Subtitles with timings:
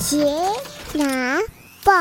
[0.00, 0.24] 杰
[0.94, 1.38] 拿
[1.84, 1.92] 报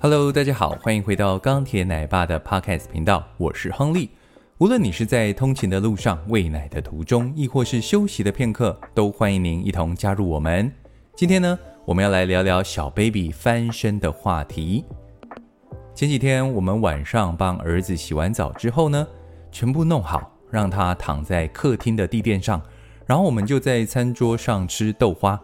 [0.00, 4.08] ，Hello，大家好，欢迎回到钢铁奶爸的 Podcast 频道，我是亨利。
[4.56, 10.72] 无论你是在通勤的路上、喂奶的途中，亦或是休息的片刻，都欢迎您一同加入我们。
[11.14, 14.86] 今天呢，我们要来聊聊小 baby 翻身的话题。
[15.94, 19.06] 前几天我们晚上帮儿子洗完澡之后呢，
[19.52, 22.60] 全部弄好，让他躺在客厅的地垫上，
[23.06, 25.40] 然后我们就在餐桌上吃豆花。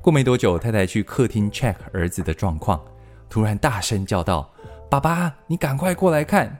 [0.00, 2.80] 过没多久，太太去客厅 check 儿子的状况，
[3.28, 4.50] 突然大声叫道
[4.88, 6.58] ：“爸爸，你赶快过来看！”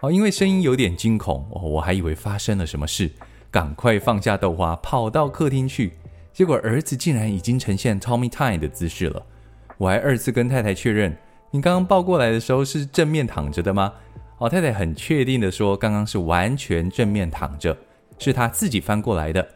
[0.00, 3.10] 哦，因为声音有点惊恐，哦，我还以为发生了什么事，
[3.50, 5.92] 赶快放下豆花，跑到客厅去。
[6.32, 9.22] 结果儿子竟然已经呈现 Tommy Time 的姿势了。
[9.78, 11.16] 我还二次跟太太确认。
[11.50, 13.92] 你刚刚抱过来的时候是正面躺着的吗？
[14.38, 17.76] 哦，太太很确定的说，刚刚是完全正面躺着，
[18.18, 19.46] 是她自己翻过来的。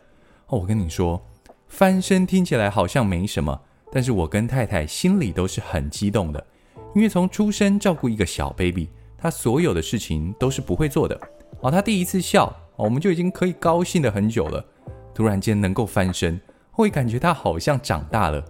[0.51, 1.21] 哦，我跟你说，
[1.69, 3.61] 翻身听起来好像没什么，
[3.93, 6.45] 但是我跟太太心里都是很激动的，
[6.92, 11.19] 因为从出生照顾一个小 baby，他所有的事情都是不会做的。
[11.61, 14.65] 哦，他第一次笑，我们就已经可以高兴的很久了。
[15.15, 16.41] 突然间能够翻身，
[16.73, 18.45] 会感觉他好像长大了。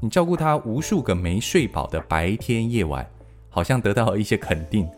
[0.00, 3.08] 你照顾他无数个没睡饱的白天夜晚，
[3.48, 4.88] 好像得到了一些肯定。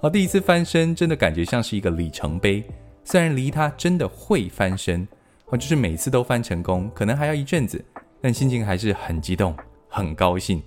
[0.00, 2.64] 而第一次翻身，真的感觉像是一个里程碑。
[3.04, 5.06] 虽然离他真的会翻身，
[5.46, 7.82] 或就是每次都翻成功，可能还要一阵子，
[8.20, 9.56] 但心情还是很激动，
[9.88, 10.62] 很高兴。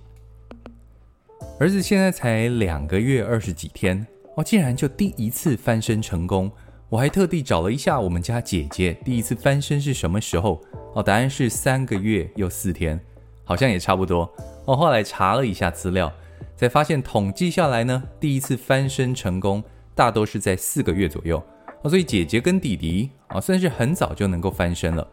[1.58, 6.50] 儿子现在才两个月二十几天，哦，竟然就第一次翻身成功。
[6.88, 10.60] 我还特地找了一下我们家姐姐第一次翻身是什么时候，
[10.94, 12.98] 哦，答案是三个月又四天。
[13.44, 14.32] 好像也差不多。
[14.64, 16.12] 我后来查了一下资料，
[16.56, 21.42] 才发现统计下来呢，第一次翻身成功大多是在四个月左右。
[21.88, 25.06] 所以姐姐跟弟弟啊，算是很早就能够翻身了。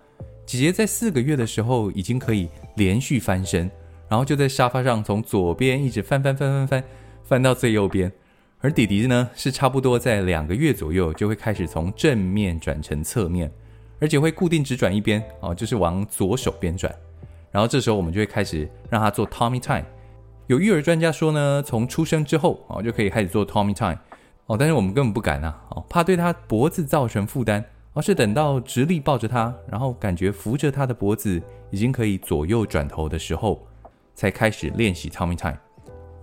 [0.45, 3.69] 姐姐在四个月的时候已经可以连续翻身，
[4.09, 6.83] 然后就在沙发上从左边一直翻翻翻翻翻
[7.23, 8.11] 翻到最右边。
[8.59, 13.51] 而弟弟呢，是差不多在两个月左右就会开始从正面转成侧面，
[13.99, 16.93] 而且会固定只转一边哦，就是往左手边转。
[17.51, 19.85] 然后这时候我们就会开始让他做 Tommy time。
[20.47, 23.99] 有育儿专家说呢，从出生之后哦就可以开始做 Tommy time
[24.47, 27.63] 哦，但是我们根本不敢啊哦，怕对他脖子造成负担，
[27.93, 33.65] 而是等到直立抱着他，然后感觉扶着他的脖子已经可以左右转头的时候，
[34.15, 35.57] 才开始练习 Tommy time。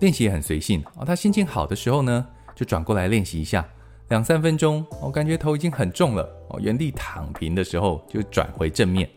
[0.01, 3.67] 练习也很随性哦，他心情好的时候呢，就转过来练习一下，
[4.09, 9.09] 两三分钟，我感觉头已经很重了哦，原地躺平的时候就转回正面。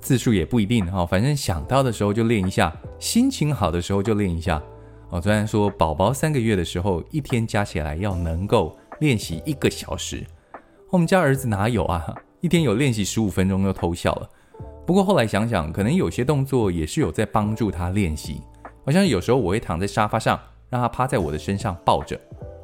[0.00, 4.62] 次数也不一定哈，反正想到的时候就练一下，心情好的时候就练一下。
[5.10, 10.26] 哦，虽然说宝宝三个月的时候，一天加起来要能够练习一个小时，
[10.90, 12.14] 我们家儿子哪有啊？
[12.40, 14.28] 一天有练习十五分钟就偷笑了。
[14.86, 18.40] 不过后来想想，可能有些动作也是有在帮助他练习。
[18.84, 20.38] 好像有时候我会躺在沙发上，
[20.70, 22.20] 让他趴在我的身上抱着。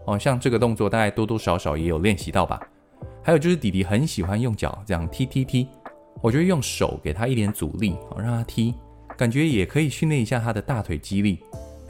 [0.07, 2.61] 哦，像这个动作大概多多少少也有练习到吧。
[3.23, 5.69] 还有就是弟弟很喜欢用脚这样踢踢踢。
[6.21, 8.75] 我就会用手给他一点阻力，让他踢，
[9.17, 11.41] 感觉也可以训练一下他的大腿肌力。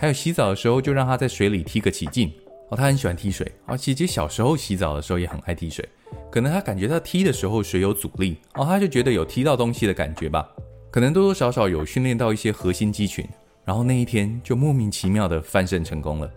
[0.03, 2.33] 还有洗澡的时候，就让他在水里踢个起劲。
[2.71, 3.47] 哦，他很喜欢踢水。
[3.67, 5.89] 哦，姐姐小时候洗澡的时候也很爱踢水，
[6.29, 10.45] 可能他感觉他踢的时候水有阻力，哦，他就觉得有踢到东西的感觉吧。
[10.91, 13.25] 可能多多少少有训练到一些核心肌群，
[13.65, 16.29] 然后那一天就莫名其妙的翻身成功了。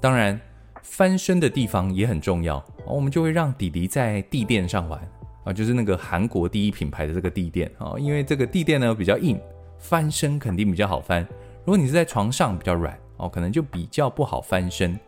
[0.00, 0.40] 当然，
[0.82, 2.60] 翻身的地方也很重要。
[2.84, 5.00] 我们就会让弟弟在地垫上玩。
[5.44, 9.40] 啊，就是那个韩国第一品牌的这个地垫啊，因为这个地垫呢比较硬，
[9.78, 11.24] 翻身肯定比较好翻。
[11.64, 14.98] 如果你是在床上比较软哦，可能就比较不好翻身。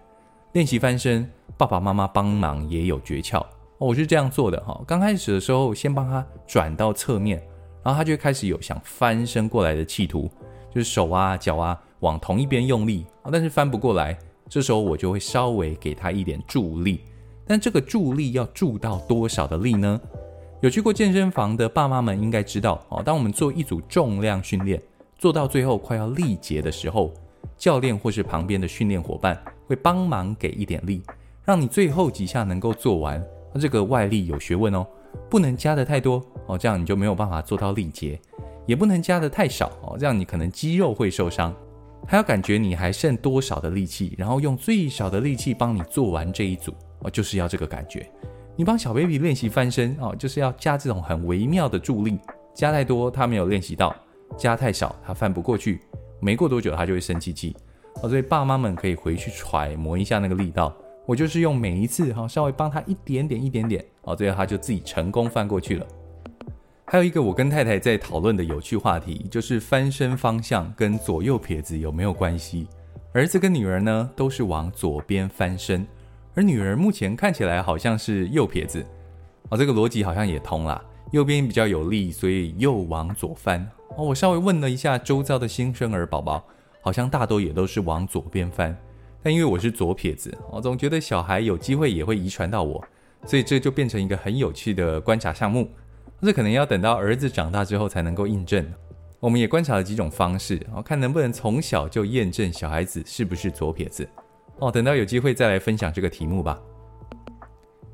[0.52, 3.40] 练习翻身，爸爸妈妈帮忙也有诀窍
[3.78, 3.88] 哦。
[3.88, 7.42] 我是这样做的哈，刚开始的时候先帮他转到侧面，
[7.82, 10.30] 然后他就开始有想翻身过来的企图，
[10.70, 17.00] 就是手啊脚啊往同一边用力啊，但是翻不过来，这时候我就会稍微给他一点助力。
[17.46, 20.00] 但这个助力要助到多少的力呢？
[20.60, 23.02] 有去过健身房的爸妈们应该知道哦。
[23.02, 24.81] 当我们做一组重量训练，
[25.22, 27.14] 做到最后快要力竭的时候，
[27.56, 31.00] 教练或是旁边的训练伙伴会帮忙给一点力，
[31.44, 33.24] 让你最后几下能够做完。
[33.54, 34.84] 这个外力有学问哦，
[35.30, 38.19] 不能加得太多哦，这样你就没有办法做到力竭；
[38.66, 41.54] 也不能加得太少哦，这样你可能肌肉会受伤。
[42.04, 46.75] 还要感觉你还剩多少的力气，然后用最少的力气帮你做完这一组。
[46.98, 48.10] 哦，就是要这个感觉。
[48.56, 52.18] 你帮小 baby 练习翻身哦，就是要加这种很微妙的助力。
[52.52, 53.94] 加太多他没有练习到，
[54.37, 55.81] 加太少他翻不过去。
[56.20, 57.56] 没过多久他就会生气气。
[58.02, 60.75] 哦，所以爸妈们可以回去揣摩一下那个力道。
[61.05, 65.87] 我就是用每一次哈，稍微帮他一点点一点点哦，最后他就自己成功翻过去了。
[66.84, 72.69] 还有一个我跟太太在讨论的有趣话题，就是翻身方向跟左右撇子有没有关系？
[73.12, 75.87] 儿子跟女儿呢，都是往左边翻身，
[76.35, 78.85] 而女儿目前看起来好像是右撇子。
[79.49, 83.69] 哦，这个逻辑好像也通啦，右边比较有力，所以右往左翻。
[83.96, 86.42] 哦，我稍微问了一下周遭的新生儿宝宝，
[86.80, 88.76] 好像大多也都是往左边翻。
[89.22, 92.82] 但因为我是左撇子，我总觉得小孩有机会也会遗传到我，
[93.26, 95.68] 所以这就变成一个很有趣的观察项目。
[96.22, 98.66] 这可能要等到儿子长大之后才能够印证。
[99.20, 104.08] 我们也观察了几种方式，哦，看能不能从小就验证小孩子是不是左撇子。
[104.58, 106.58] 哦，等到有机会再来分享这个题目吧。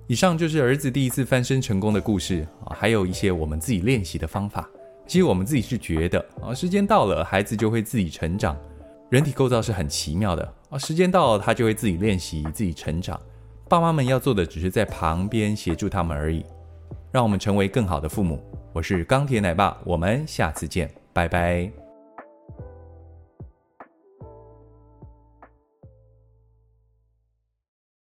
[0.07, 4.67] 以上就是儿子第一次翻身成功的故事啊，还有一些我们自己练习的方法。
[5.09, 8.55] 其实我们自己是觉得啊，时间到了，孩子就会自己成长。
[9.09, 13.19] 人体构造是很奇妙的啊，时间到了，他就会自己练习、自己成长。
[13.71, 16.45] 爸妈们要做的只是在旁边协助他们而已。
[17.11, 18.39] 让我们成为更好的父母。
[18.75, 21.88] 我是钢铁奶爸，我们下次见，拜拜。